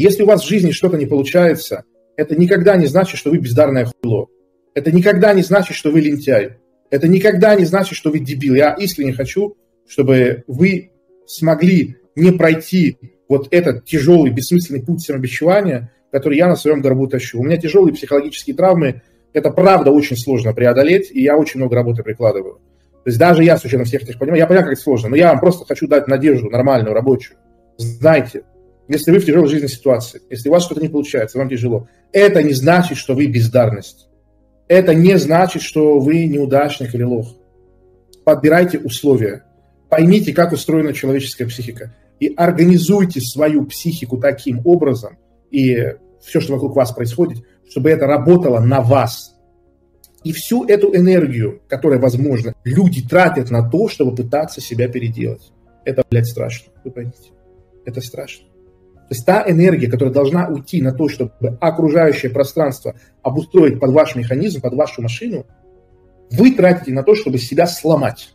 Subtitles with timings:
[0.00, 1.84] Если у вас в жизни что-то не получается,
[2.16, 4.28] это никогда не значит, что вы бездарное хуйло.
[4.72, 6.56] Это никогда не значит, что вы лентяй.
[6.88, 8.54] Это никогда не значит, что вы дебил.
[8.54, 10.92] Я искренне хочу, чтобы вы
[11.26, 12.96] смогли не пройти
[13.28, 17.38] вот этот тяжелый, бессмысленный путь самобичевания, который я на своем горбу тащу.
[17.38, 19.02] У меня тяжелые психологические травмы,
[19.34, 22.54] это правда очень сложно преодолеть, и я очень много работы прикладываю.
[23.04, 25.16] То есть даже я с учетом всех этих понимаю, я понимаю, как это сложно, но
[25.16, 27.36] я вам просто хочу дать надежду нормальную, рабочую.
[27.76, 28.44] Знайте,
[28.90, 32.42] если вы в тяжелой жизненной ситуации, если у вас что-то не получается, вам тяжело, это
[32.42, 34.08] не значит, что вы бездарность.
[34.66, 37.36] Это не значит, что вы неудачник или лох.
[38.24, 39.44] Подбирайте условия.
[39.88, 41.94] Поймите, как устроена человеческая психика.
[42.18, 45.18] И организуйте свою психику таким образом,
[45.52, 49.36] и все, что вокруг вас происходит, чтобы это работало на вас.
[50.24, 55.52] И всю эту энергию, которая возможна, люди тратят на то, чтобы пытаться себя переделать.
[55.84, 56.72] Это, блядь, страшно.
[56.84, 57.30] Вы поймите.
[57.86, 58.49] Это страшно.
[59.10, 64.14] То есть та энергия, которая должна уйти на то, чтобы окружающее пространство обустроить под ваш
[64.14, 65.46] механизм, под вашу машину,
[66.30, 68.32] вы тратите на то, чтобы себя сломать.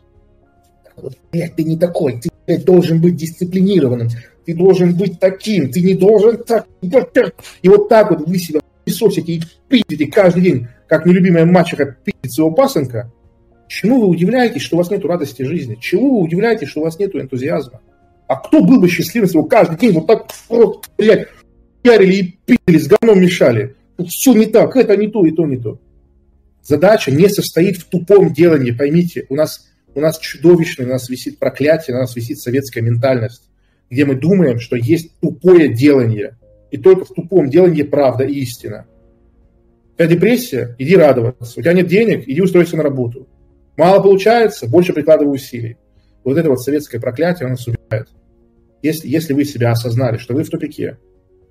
[1.32, 4.08] Блядь, ты не такой, ты блядь, должен быть дисциплинированным,
[4.44, 6.66] ты должен быть таким, ты не должен так.
[6.82, 12.32] И вот так вот вы себя песосите и пиздите каждый день, как нелюбимая мачеха пиздит
[12.32, 13.10] своего пасынка.
[13.66, 15.78] Чему вы удивляетесь, что у вас нет радости жизни?
[15.80, 17.80] Чему вы удивляетесь, что у вас нет энтузиазма?
[18.28, 21.28] А кто был бы счастливым, если бы каждый день вот так, вот, блядь,
[21.84, 23.76] ярили и пили, с говном мешали?
[24.08, 25.80] Все не так, это не то, и то, не то.
[26.62, 29.26] Задача не состоит в тупом делании, поймите.
[29.28, 33.48] У нас, у нас чудовищное, у нас висит проклятие, у нас висит советская ментальность,
[33.88, 36.36] где мы думаем, что есть тупое делание.
[36.72, 38.86] И только в тупом делании правда и истина.
[39.94, 41.58] У тебя депрессия, иди радоваться.
[41.58, 43.28] У тебя нет денег, иди устройся на работу.
[43.76, 45.76] Мало получается, больше прикладывай усилий.
[46.26, 48.08] Вот это вот советское проклятие, оно нас убивает.
[48.82, 50.98] Если, если вы себя осознали, что вы в тупике,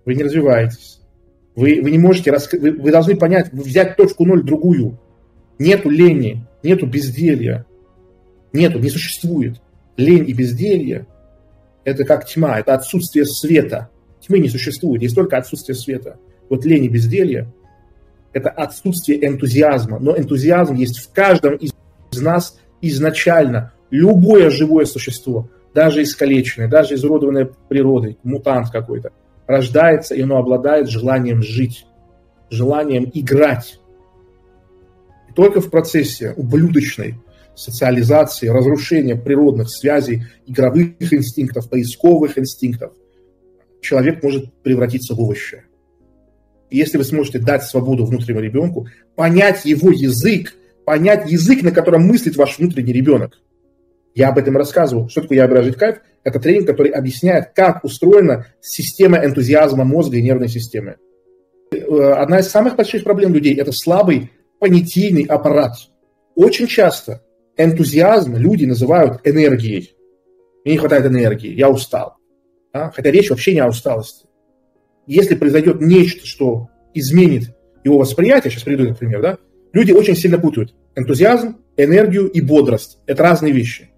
[0.03, 0.99] вы не развиваетесь,
[1.55, 2.53] вы, вы не можете, раск...
[2.53, 4.99] вы, вы должны понять, взять точку ноль другую.
[5.59, 7.65] Нету лени, нету безделья,
[8.51, 9.61] нету, не существует.
[9.95, 11.07] Лень и безделье–
[11.85, 13.89] это как тьма, это отсутствие света.
[14.19, 16.17] Тьмы не существует, есть только отсутствие света.
[16.49, 17.47] Вот лень и безделье–
[18.33, 19.99] это отсутствие энтузиазма.
[19.99, 21.71] Но энтузиазм есть в каждом из
[22.19, 23.71] нас изначально.
[23.91, 29.11] Любое живое существо, даже искалеченное, даже изуродованное природой, мутант какой-то–
[29.47, 31.85] рождается, и оно обладает желанием жить,
[32.49, 33.79] желанием играть.
[35.29, 37.15] И только в процессе ублюдочной
[37.55, 42.93] социализации, разрушения природных связей, игровых инстинктов, поисковых инстинктов,
[43.81, 45.63] человек может превратиться в овощи.
[46.69, 52.03] И если вы сможете дать свободу внутреннему ребенку, понять его язык, понять язык, на котором
[52.07, 53.39] мыслит ваш внутренний ребенок.
[54.15, 55.09] Я об этом рассказывал.
[55.09, 55.97] Что такое ябра жить кайф?
[56.23, 60.95] Это тренинг, который объясняет, как устроена система энтузиазма мозга и нервной системы.
[61.71, 65.73] Э, одна из самых больших проблем людей– это слабый понятийный аппарат.
[66.33, 67.21] Очень часто
[67.57, 69.95] энтузиазм люди называют энергией.
[70.63, 72.15] Мне не хватает энергии, я устал.
[72.71, 72.91] А?
[72.91, 74.27] Хотя речь вообще не о усталости.
[75.07, 79.37] Если произойдет нечто, что изменит его восприятие, сейчас приведу этот пример, да,
[79.73, 82.97] люди очень сильно путают энтузиазм, энергию и бодрость.
[83.05, 83.89] Это разные вещи.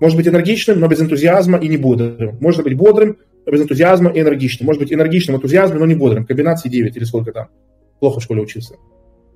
[0.00, 2.36] Может быть энергичным, но без энтузиазма и не бодрым.
[2.40, 4.66] Может быть бодрым, но без энтузиазма и энергичным.
[4.66, 6.26] Может быть энергичным, энтузиазмом, но не бодрым.
[6.26, 7.48] Комбинации 9 или сколько там.
[8.00, 8.76] Плохо в школе учился.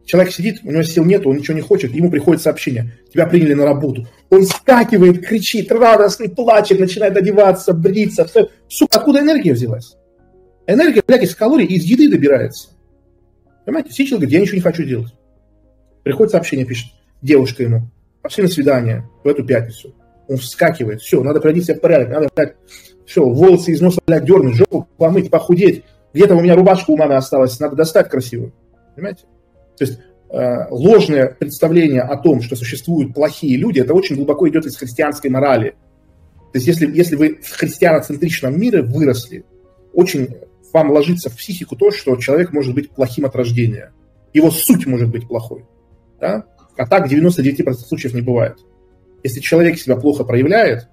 [0.05, 3.55] Человек сидит, у него сил нет, он ничего не хочет, ему приходит сообщение, тебя приняли
[3.55, 4.09] на работу.
[4.31, 8.25] Он скакивает, кричит, радостный, плачет, начинает одеваться, бриться.
[8.25, 8.49] Все.
[8.69, 9.97] Сука, откуда энергия взялась?
[10.67, 12.71] Энергия, блядь, из калорий из еды добирается.
[13.65, 13.93] Понимаете?
[13.93, 15.15] Сидит человек говорит, я ничего не хочу делать.
[16.03, 16.91] Приходит сообщение, пишет
[17.23, 17.91] девушка ему,
[18.23, 19.95] пошли на свидание в эту пятницу
[20.31, 22.55] он вскакивает, все, надо приводить себя в порядок, надо, блядь,
[23.05, 25.85] все, волосы из носа, блядь, дернуть, жопу помыть, похудеть.
[26.15, 28.53] Где-то у меня рубашка у мамы осталась, надо достать красивую.
[28.95, 29.25] Понимаете?
[29.77, 29.99] То есть
[30.31, 35.31] э, ложное представление о том, что существуют плохие люди, это очень глубоко идет из христианской
[35.31, 35.71] морали.
[36.53, 39.45] То есть если, если вы в христианоцентричном мире выросли,
[39.93, 40.29] очень
[40.73, 43.93] вам ложится в психику то, что человек может быть плохим от рождения.
[44.33, 45.65] Его суть может быть плохой.
[46.21, 46.45] Да?
[46.77, 48.59] А так 99% случаев не бывает.
[49.23, 50.89] Если человек себя плохо проявляет,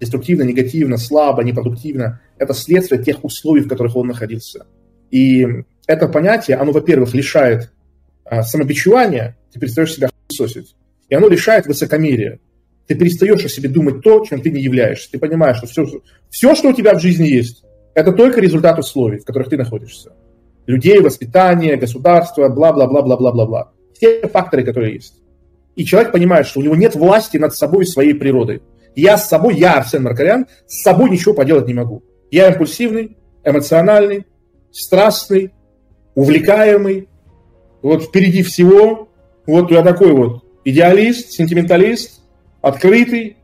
[0.00, 4.66] деструктивно, негативно, слабо, непродуктивно, это следствие тех условий, в которых он находился.
[5.10, 5.46] И
[5.86, 7.72] это понятие, оно, во-первых, лишает
[8.24, 10.74] а, самобичевания, ты перестаешь себя сосить,
[11.08, 12.40] и оно лишает высокомерия.
[12.86, 15.10] Ты перестаешь о себе думать то, чем ты не являешься.
[15.10, 15.86] Ты понимаешь, что все,
[16.28, 20.12] все, что у тебя в жизни есть, это только результат условий, в которых ты находишься.
[20.66, 23.72] Людей, воспитание, государство, бла-бла-бла-бла-бла-бла-бла.
[23.94, 25.14] Все факторы, которые есть.
[25.76, 28.62] И человек понимает, что у него нет власти над собой и своей природой.
[28.94, 32.02] Я с собой, я, Арсен Маркарян, с собой ничего поделать не могу.
[32.30, 34.26] Я импульсивный, эмоциональный,
[34.70, 35.52] страстный,
[36.14, 37.08] увлекаемый,
[37.82, 39.08] вот впереди всего,
[39.46, 42.20] вот я такой вот идеалист, сентименталист,
[42.62, 43.36] открытый,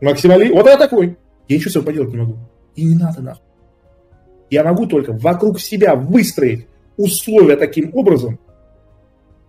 [0.00, 1.16] максималист, вот я такой.
[1.48, 2.36] Я ничего с собой поделать не могу.
[2.76, 3.42] И не надо нахуй.
[4.50, 6.66] Я могу только вокруг себя выстроить
[6.96, 8.38] условия таким образом,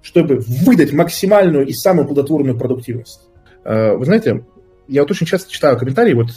[0.01, 3.30] чтобы выдать максимальную и самую плодотворную продуктивность.
[3.63, 4.46] Э, вы знаете,
[4.88, 6.30] я вот очень часто читаю комментарии, вот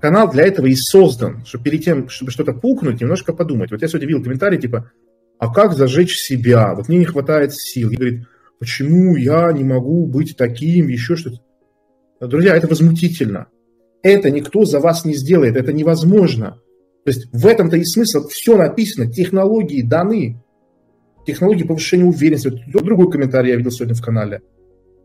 [0.00, 3.70] канал для этого и создан, чтобы перед тем, чтобы что-то пукнуть, немножко подумать.
[3.70, 4.90] Вот я сегодня видел комментарий типа,
[5.38, 6.74] а как зажечь себя?
[6.74, 7.90] Вот мне не хватает сил.
[7.90, 8.26] И говорит,
[8.58, 11.40] почему я не могу быть таким, еще что-то.
[12.20, 13.48] Друзья, это возмутительно.
[14.02, 16.60] Это никто за вас не сделает, это невозможно.
[17.04, 20.42] То есть в этом-то и смысл, все написано, технологии даны.
[21.26, 22.64] Технологии повышения уверенности.
[22.72, 24.42] Другой комментарий я видел сегодня в канале.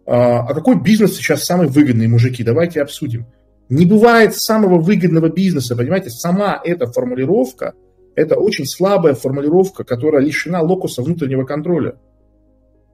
[0.06, 2.44] А, а какой бизнес сейчас самый выгодный, мужики?
[2.44, 3.26] Давайте обсудим.
[3.70, 6.10] Не бывает самого выгодного бизнеса, понимаете?
[6.10, 7.74] Сама эта формулировка,
[8.16, 11.96] это очень слабая формулировка, которая лишена локуса внутреннего контроля.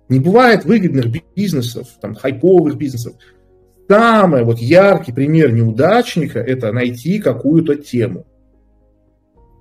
[0.08, 3.16] Не бывает выгодных бизнесов, там, хайповых бизнесов.
[3.90, 8.26] Самый вот яркий пример неудачника– это найти какую-то тему.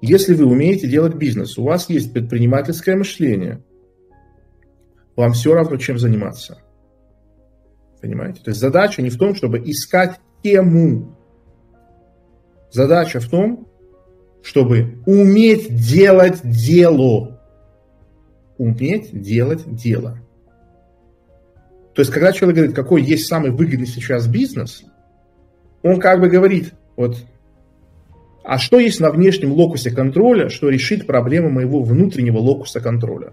[0.06, 3.64] Если вы умеете делать бизнес, у вас есть предпринимательское мышление,
[5.16, 6.62] вам все равно чем заниматься.
[8.00, 8.40] Понимаете?
[8.40, 11.18] То есть задача не в том, чтобы искать тему.
[12.70, 13.66] Задача в том,
[14.44, 17.40] чтобы уметь делать дело.
[18.58, 20.20] Уметь делать дело.
[21.94, 24.84] То есть, когда человек говорит, какой есть самый выгодный сейчас бизнес,
[25.82, 27.16] он как бы говорит, вот,
[28.46, 33.32] а что есть на внешнем локусе контроля, что решит проблему моего внутреннего локуса контроля?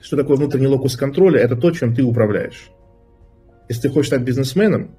[0.00, 1.38] Что такое внутренний локус контроля?
[1.38, 2.68] Это то, чем ты управляешь.
[3.68, 4.96] Если ты хочешь стать бизнесменом,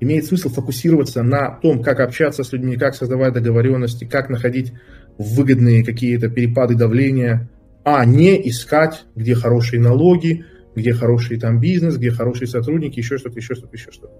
[0.00, 4.72] имеет смысл фокусироваться на том, как общаться с людьми, как создавать договоренности, как находить
[5.16, 7.48] выгодные какие-то перепады давления,
[7.84, 10.44] а не искать, где хорошие налоги,
[10.74, 14.14] где хороший там бизнес, где хорошие сотрудники, еще что-то, еще что-то, еще что-то.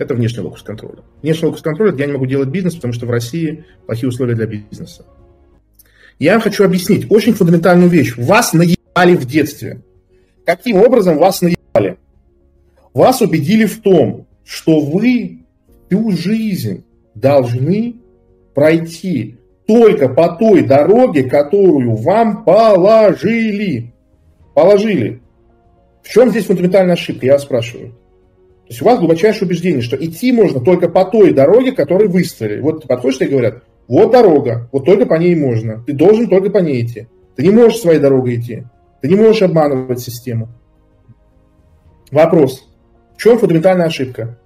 [0.00, 1.02] Это внешний локус контроля.
[1.20, 4.46] Внешний локус контроля, я не могу делать бизнес, потому что в России плохие условия для
[4.46, 5.04] бизнеса.
[6.18, 8.16] Я хочу объяснить очень фундаментальную вещь.
[8.16, 9.82] Вас наебали в детстве.
[10.46, 11.98] Каким образом вас наебали?
[12.94, 15.40] Вас убедили в том, что вы
[15.90, 16.82] всю жизнь
[17.14, 17.96] должны
[18.54, 19.36] пройти
[19.66, 23.92] только по той дороге, которую вам положили.
[24.54, 25.20] Положили.
[26.02, 27.92] В чем здесь фундаментальная ошибка, я спрашиваю.
[28.70, 32.60] То есть у вас глубочайшее убеждение, что идти можно только по той дороге, которую выстроили.
[32.60, 35.82] Вот ты подходишь и говорят, вот дорога, вот только по ней можно.
[35.84, 37.08] Ты должен только по ней идти.
[37.34, 38.62] Ты не можешь своей дорогой идти.
[39.02, 40.50] Ты не можешь обманывать систему.
[42.12, 42.64] Вопрос.
[43.16, 44.38] В чем фундаментальная ошибка?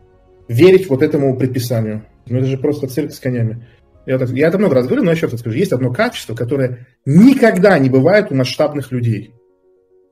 [0.48, 2.06] Верить вот этому предписанию.
[2.26, 3.66] Ну это же просто цирк с конями.
[4.06, 5.54] Я, так, я это много раз говорю, но еще раз скажу.
[5.54, 9.34] Есть одно качество, которое никогда не бывает у масштабных людей.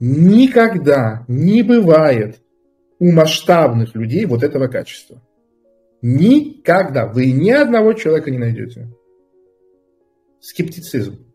[0.01, 2.42] Никогда не бывает
[3.03, 5.21] у масштабных людей вот этого качества.
[6.03, 7.07] Никогда.
[7.07, 8.89] Вы ни одного человека не найдете.
[10.41, 11.27] Скептицизм,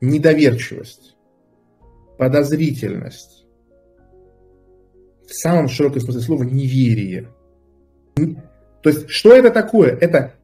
[0.00, 1.14] недоверчивость,
[2.16, 3.44] подозрительность.
[5.28, 7.28] В самом широком смысле слова неверие.
[8.14, 9.94] То есть, что это такое?
[9.96, 10.34] Это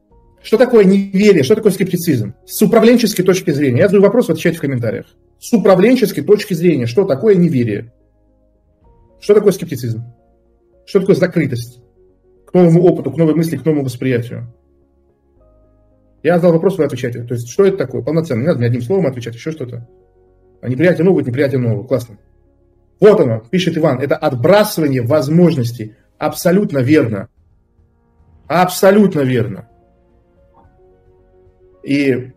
[0.43, 2.35] что такое неверие, что такое скептицизм?
[2.45, 3.79] С управленческой точки зрения.
[3.79, 5.07] Я задаю вопрос, отвечайте в комментариях
[5.39, 7.93] с управленческой точки зрения, что такое неверие?
[9.21, 10.03] Что такое скептицизм?
[10.89, 11.83] Что такое закрытость
[12.47, 14.51] к новому опыту, к новой мысли, к новому восприятию?
[16.23, 17.21] Я задал вопрос, вы отвечаете.
[17.25, 18.01] То есть, что это такое?
[18.01, 18.39] Полноценно.
[18.39, 19.87] Не надо мне одним словом отвечать, еще что-то.
[20.61, 21.85] А неприятие нового, неприятие нового.
[21.85, 22.17] Классно.
[22.99, 23.99] Вот оно, пишет Иван.
[23.99, 25.95] Это отбрасывание возможностей.
[26.17, 27.29] Абсолютно верно.
[28.47, 29.69] Абсолютно верно.
[31.83, 32.31] И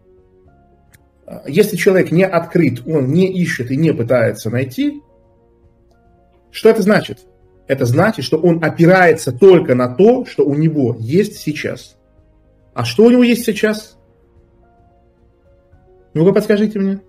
[1.49, 5.00] если человек не открыт, он не ищет и не пытается найти,
[6.50, 7.21] что это значит?
[7.73, 11.97] Это значит, что он опирается только на то, что у него есть сейчас.
[12.75, 13.97] А что у него есть сейчас?
[16.12, 17.00] Ну-ка подскажите мне.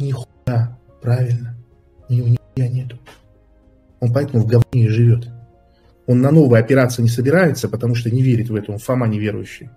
[0.00, 1.54] Нихуя, правильно.
[2.08, 2.98] У него нихуя нету.
[4.00, 5.28] Он поэтому в говне и живет.
[6.08, 8.72] Он на новые операции не собирается, потому что не верит в это.
[8.72, 9.70] Он Фома неверующий.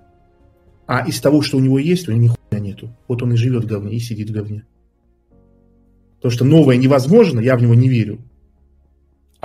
[0.87, 2.89] А из того, что у него есть, у него нихуя нету.
[3.07, 4.65] Вот он и живет в говне, и сидит в говне.
[6.21, 8.17] То, что новое невозможно, я в него не верю.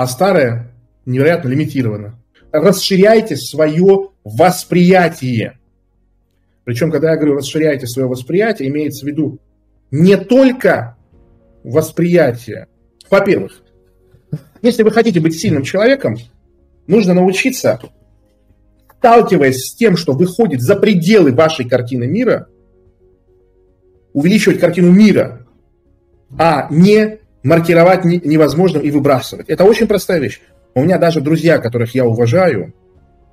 [0.00, 0.72] А старое
[1.04, 2.18] невероятно лимитировано.
[2.52, 5.58] Расширяйте свое восприятие.
[6.64, 9.40] Причем, когда я говорю расширяйте свое восприятие, имеется в виду
[9.90, 10.96] не только
[11.64, 12.66] восприятие.
[13.10, 13.60] Во-первых,
[14.62, 16.16] если вы хотите быть сильным человеком,
[16.86, 17.78] нужно научиться
[18.96, 22.48] сталкиваясь с тем, что выходит за пределы вашей картины мира,
[24.14, 25.46] увеличивать картину мира,
[26.38, 29.48] а не маркировать невозможным и выбрасывать.
[29.48, 30.40] Это очень простая вещь.
[30.74, 32.74] У меня даже друзья, которых я уважаю,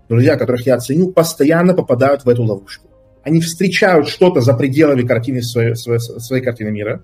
[0.10, 2.88] друзья, которых я ценю, постоянно попадают в эту ловушку.
[3.24, 7.04] Они встречают что-то за пределами картины своей, своей, своей картины мира,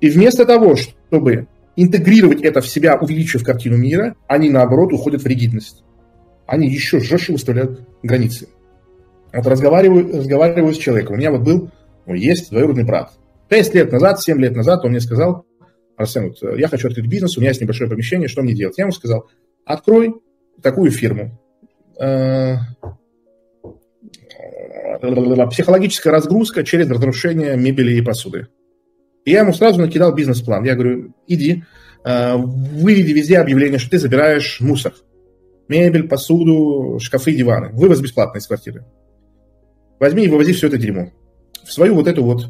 [0.00, 5.26] и вместо того, чтобы интегрировать это в себя, увеличив картину мира, они, наоборот, уходят в
[5.26, 5.84] ригидность.
[6.46, 8.48] Они еще жестче выставляют границы.
[9.32, 11.14] Вот разговариваю, разговариваю с человеком.
[11.14, 11.70] У меня вот был,
[12.06, 13.12] ну, есть двоюродный брат.
[13.48, 15.45] Пять лет назад, семь лет назад он мне сказал,
[15.96, 18.76] Арсен, вот э, я хочу открыть бизнес, у меня есть небольшое помещение, что мне делать?
[18.78, 19.28] Я ему сказал,
[19.64, 20.14] открой
[20.62, 21.40] такую фирму.
[21.98, 22.56] Э,
[25.50, 28.48] психологическая разгрузка через разрушение мебели и посуды.
[29.24, 30.64] И я ему сразу накидал бизнес-план.
[30.64, 31.64] Я говорю, иди,
[32.04, 34.94] э, выведи везде объявление, что ты забираешь мусор.
[35.68, 37.70] Мебель, посуду, шкафы, диваны.
[37.72, 38.84] Вывоз бесплатный из квартиры.
[39.98, 41.10] Возьми и вывози все это дерьмо.
[41.64, 42.46] В свою вот эту вот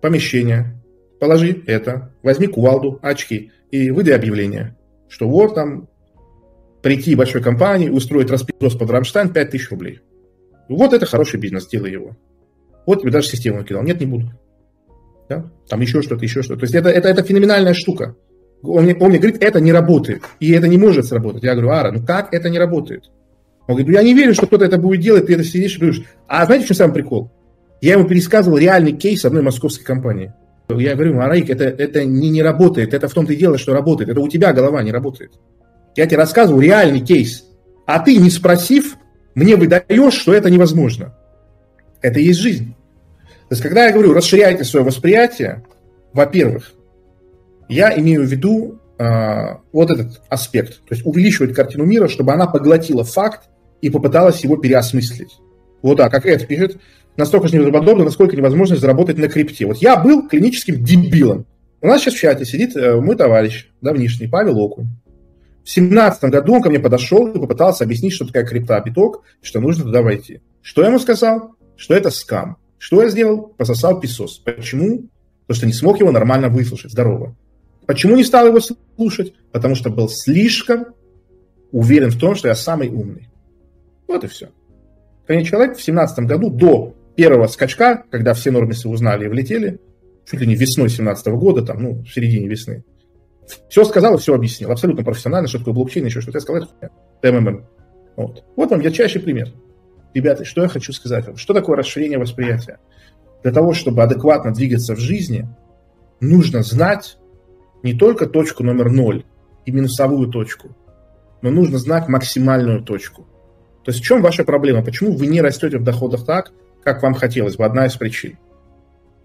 [0.00, 0.80] помещение.
[1.20, 2.12] Положи это.
[2.22, 4.76] Возьми кувалду, очки и выдай объявление,
[5.08, 5.88] что вот там
[6.82, 10.00] прийти большой компании, устроить распис под Рамштайн 5000 рублей.
[10.68, 12.16] Вот это хороший бизнес, делай его.
[12.86, 13.82] Вот тебе даже систему накидал.
[13.82, 14.30] Нет, не буду.
[15.28, 15.50] Да?
[15.68, 16.60] Там еще что-то, еще что-то.
[16.60, 18.16] То есть это, это, это феноменальная штука.
[18.62, 20.22] Он мне, он мне говорит, это не работает.
[20.40, 21.42] И это не может сработать.
[21.42, 23.10] Я говорю, Ара, ну как это не работает?
[23.66, 25.80] Он говорит, ну я не верю, что кто-то это будет делать, ты это сидишь и
[25.80, 26.04] говоришь.
[26.28, 27.30] А знаете, что самый прикол?
[27.80, 30.32] Я ему пересказывал реальный кейс одной московской компании.
[30.68, 34.10] Я говорю, Араик, это, это не, не работает, это в том-то и дело, что работает.
[34.10, 35.32] Это у тебя голова не работает.
[35.94, 37.44] Я тебе рассказываю реальный кейс.
[37.86, 38.96] А ты, не спросив,
[39.34, 41.14] мне выдаешь, что это невозможно.
[42.00, 42.74] Это и есть жизнь.
[43.48, 45.64] То есть, когда я говорю, расширяйте свое восприятие,
[46.12, 46.72] во-первых,
[47.68, 52.46] я имею в виду э, вот этот аспект, то есть увеличивать картину мира, чтобы она
[52.46, 53.48] поглотила факт
[53.82, 55.36] и попыталась его переосмыслить.
[55.84, 56.78] Вот так, как это пишет,
[57.18, 59.66] настолько же неправдоподобно, насколько невозможно заработать на крипте.
[59.66, 61.44] Вот я был клиническим дебилом.
[61.82, 64.86] У нас сейчас в чате сидит э, мой товарищ давнишний, Павел Окунь.
[65.62, 69.60] В семнадцатом году он ко мне подошел и попытался объяснить, что такая крипта биток, что
[69.60, 70.40] нужно туда войти.
[70.62, 71.54] Что я ему сказал?
[71.76, 72.56] Что это скам.
[72.78, 73.48] Что я сделал?
[73.58, 74.38] Пососал песос.
[74.38, 75.10] Почему?
[75.46, 76.92] Потому что не смог его нормально выслушать.
[76.92, 77.36] Здорово.
[77.84, 79.34] Почему не стал его слушать?
[79.52, 80.86] Потому что был слишком
[81.72, 83.28] уверен в том, что я самый умный.
[84.08, 84.48] Вот и все.
[85.26, 89.80] Конечно, человек в семнадцатом году до первого скачка, когда все нормисы узнали и влетели,
[90.26, 92.84] чуть ли не весной 17 года, там, ну, в середине весны,
[93.68, 94.70] все сказал и все объяснил.
[94.70, 96.38] Абсолютно профессионально, что такое блокчейн, еще что-то.
[96.38, 96.68] Я сказал,
[97.20, 97.66] это МММ.
[98.16, 98.44] Вот.
[98.56, 99.48] вот вам ярчайший пример.
[100.14, 101.36] Ребята, что я хочу сказать вам?
[101.36, 102.78] Что такое расширение восприятия?
[103.42, 105.48] Для того, чтобы адекватно двигаться в жизни,
[106.20, 107.18] нужно знать
[107.82, 109.24] не только точку номер ноль
[109.66, 110.76] и минусовую точку,
[111.42, 113.26] но нужно знать максимальную точку.
[113.84, 114.82] То есть в чем ваша проблема?
[114.82, 117.64] Почему вы не растете в доходах так, как вам хотелось бы?
[117.64, 118.38] Одна из причин.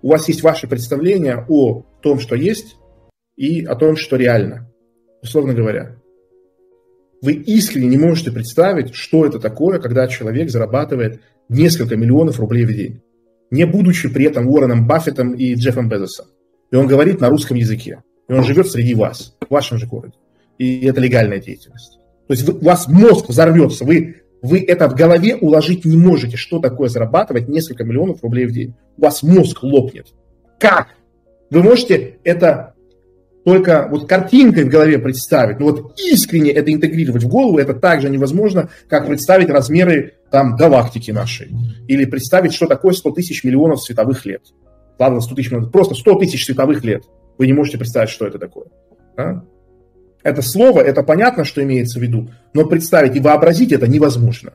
[0.01, 2.78] У вас есть ваше представление о том, что есть,
[3.36, 4.70] и о том, что реально.
[5.22, 5.96] Условно говоря,
[7.22, 12.74] вы искренне не можете представить, что это такое, когда человек зарабатывает несколько миллионов рублей в
[12.74, 13.01] день,
[13.50, 16.28] не будучи при этом Уорреном Баффетом и Джеффом Безосом.
[16.72, 18.04] И он говорит на русском языке.
[18.28, 20.13] И он живет среди вас, в вашем же городе.
[20.58, 21.98] И это легальная деятельность.
[22.28, 26.60] То есть у вас мозг взорвется, вы, вы это в голове уложить не можете, что
[26.60, 28.75] такое зарабатывать несколько миллионов рублей в день.
[28.98, 30.08] У вас мозг лопнет.
[30.60, 30.89] Как?
[31.50, 32.75] Вы можете это
[33.46, 38.01] только вот картинкой в голове представить, но вот искренне это интегрировать в голову, это так
[38.01, 41.50] же невозможно, как представить размеры там галактики нашей.
[41.88, 44.43] Или представить, что такое 100 тысяч миллионов световых лет.
[45.00, 47.03] Ладно, 100 тысяч миллионов, просто 100 тысяч световых лет.
[47.38, 48.67] Вы не можете представить, что это такое.
[49.17, 49.43] Да?
[50.23, 54.53] Это слово, это понятно, что имеется в виду, но представить и вообразить это невозможно.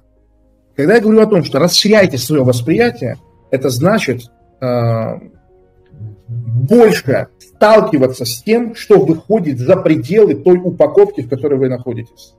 [0.77, 3.17] Когда я говорю о том, что расширяйте свое восприятие,
[3.51, 4.23] это значит
[4.61, 5.19] э,
[6.29, 12.35] больше сталкиваться с тем, что выходит за пределы той упаковки, в которой вы находитесь.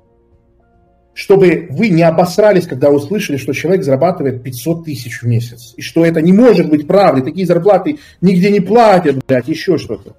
[1.13, 5.73] Чтобы вы не обосрались, когда услышали, что человек зарабатывает 500 тысяч в месяц.
[5.77, 7.23] И что это не может быть правдой.
[7.23, 10.17] Такие зарплаты нигде не платят, блядь, еще что-то.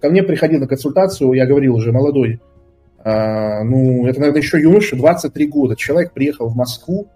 [0.00, 2.40] Ко мне приходил на консультацию, я говорил уже, молодой,
[2.98, 5.76] а, ну, это, наверное, еще юноша, 23 года.
[5.76, 7.08] Человек приехал в Москву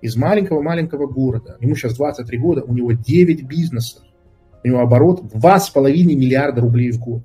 [0.00, 1.56] из маленького-маленького города.
[1.60, 4.02] Ему сейчас 23 года, у него 9 бизнесов
[4.64, 7.22] у него оборот 2,5 миллиарда рублей в год.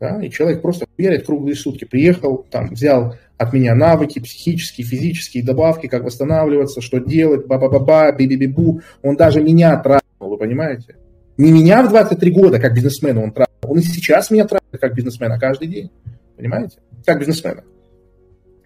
[0.00, 0.22] Да?
[0.22, 1.84] И человек просто верит круглые сутки.
[1.84, 8.80] Приехал, там, взял от меня навыки психические, физические, добавки, как восстанавливаться, что делать, ба-ба-ба-ба, би-би-би-бу.
[9.02, 10.96] Он даже меня тратил, вы понимаете?
[11.38, 14.94] Не меня в 23 года, как бизнесмена он тратил, он и сейчас меня тратит, как
[14.94, 15.90] бизнесмена, каждый день.
[16.36, 16.78] Понимаете?
[17.04, 17.62] Как бизнесмена.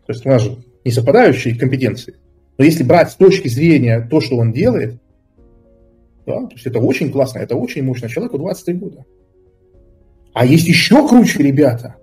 [0.06, 2.16] То есть у нас же не совпадающие компетенции.
[2.58, 5.00] Но если брать с точки зрения то, что он делает,
[6.26, 6.46] Да?
[6.46, 8.08] То есть это очень классно, это очень мощно.
[8.08, 9.04] Человеку 23 года.
[10.34, 11.96] А есть еще круче ребята.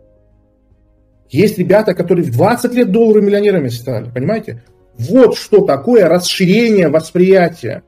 [1.30, 4.10] Есть ребята, которые в 20 лет доллары миллионерами стали.
[4.10, 4.64] Понимаете?
[4.98, 7.84] Вот что такое расширение восприятия.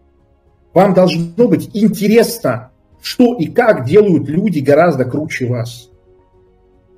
[0.75, 5.89] Вам должно быть интересно, что и как делают люди гораздо круче вас.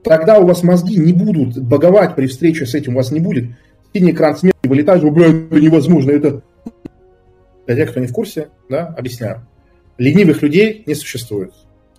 [0.03, 3.45] Тогда у вас мозги не будут боговать при встрече с этим, у вас не будет
[3.93, 6.41] синий экран смерти вылетает, бля, это невозможно, это...
[7.67, 9.45] Для тех, кто не в курсе, да, объясняю.
[9.97, 11.53] Ленивых людей не существует.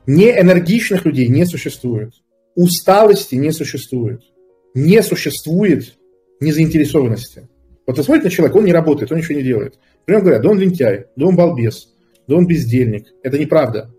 [0.07, 2.15] Неэнергичных людей не существует.
[2.57, 4.23] Усталости не существует.
[4.75, 5.97] Не существует
[6.41, 7.49] незаинтересованности.
[7.87, 9.79] Вот вы смотрите на человека, он не работает, он ничего не делает.
[10.09, 11.95] Прямо говорят, да он лентяй, да он балбес,
[12.27, 13.09] да он бездельник.
[13.23, 13.91] Это неправда.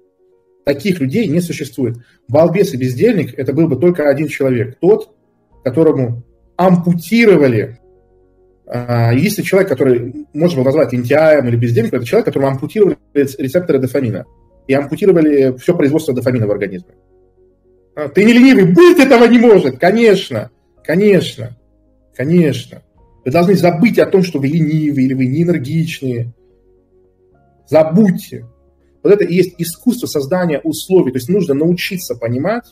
[0.65, 1.97] Таких людей не существует.
[2.27, 4.79] Балбес и бездельник– это был бы только один человек.
[4.81, 5.15] Тот,
[5.63, 6.23] которому
[6.55, 7.77] ампутировали.
[8.65, 13.77] А, если человек, который можно было назвать лентяем или бездельником, это человек, которому ампутировали рецепторы
[13.77, 14.25] дофамина.
[14.67, 16.95] И ампутировали все производство дофамина в организме.
[17.95, 19.77] А, ты не ленивый, быть этого не может.
[19.77, 20.49] Конечно,
[20.83, 21.55] конечно,
[22.15, 22.81] конечно.
[23.29, 26.33] Вы должны забыть о том, что вы ленивые или вы не энергичные.
[27.67, 28.47] Забудьте.
[29.03, 31.11] Вот это и есть искусство создания условий.
[31.11, 32.63] То есть нужно научиться понимать,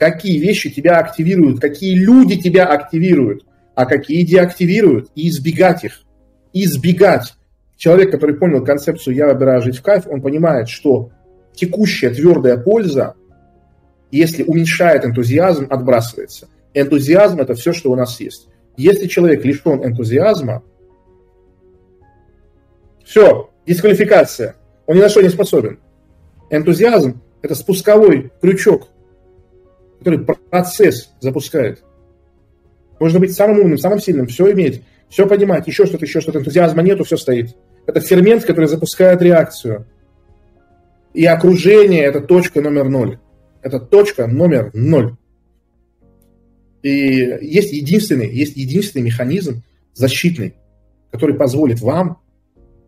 [0.00, 6.02] какие вещи тебя активируют, какие люди тебя активируют, а какие деактивируют, и избегать их.
[6.52, 7.34] Избегать.
[7.76, 11.12] Человек, который понял концепцию «я выбираю жить в кайф», он понимает, что
[11.54, 13.14] текущая твердая польза,
[14.10, 16.48] если уменьшает энтузиазм, отбрасывается.
[16.74, 18.48] Энтузиазм– это все, что у нас есть.
[18.76, 20.62] Если человек лишен энтузиазма,
[23.04, 24.56] все, дисквалификация.
[24.86, 25.78] Он ни на что не способен.
[26.50, 28.88] Энтузиазм– это спусковой крючок,
[29.98, 31.82] который процесс запускает.
[32.98, 36.38] Можно быть самым умным, самым сильным, все иметь, все понимать, еще что-то, еще что-то.
[36.38, 37.56] Энтузиазма нету, все стоит.
[37.86, 39.86] Это фермент, который запускает реакцию.
[41.12, 43.18] И окружение– это точка номер ноль.
[43.60, 45.16] Это точка номер ноль.
[46.82, 49.62] И есть единственный, есть единственный механизм
[49.94, 50.54] защитный,
[51.10, 52.20] который позволит вам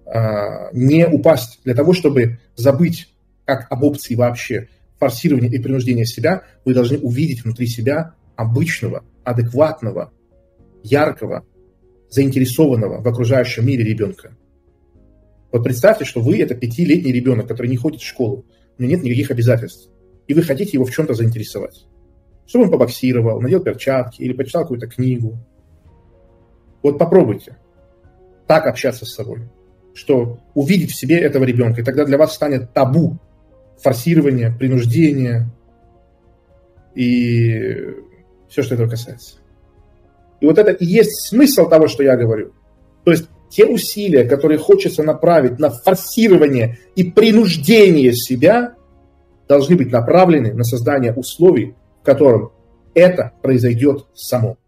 [0.04, 3.12] а, не упасть для того, чтобы забыть
[3.44, 10.12] как об опции вообще форсирования и принуждения себя, вы должны увидеть внутри себя обычного, адекватного,
[10.82, 11.46] яркого,
[12.10, 14.36] заинтересованного в окружающем мире ребенка.
[15.52, 18.44] Вот представьте, что вы это пятилетний ребенок, который не ходит в школу,
[18.76, 19.90] у него нет никаких обязательств,
[20.26, 21.86] и вы хотите его в чем-то заинтересовать
[22.46, 25.36] чтобы он побоксировал, надел перчатки или почитал какую-то книгу.
[26.82, 27.56] Вот попробуйте
[28.46, 29.42] так общаться с собой,
[29.94, 33.16] что увидеть в себе этого ребенка, и тогда для вас станет табу
[33.80, 35.48] форсирование, принуждение
[36.94, 37.94] и
[38.48, 39.36] все, что этого касается.
[40.40, 42.52] И вот это и есть смысл того, что я говорю.
[43.04, 48.74] То есть те усилия, которые хочется направить на форсирование и принуждение себя,
[49.48, 52.52] должны быть направлены на создание условий, в котором
[52.94, 54.58] это произойдет само.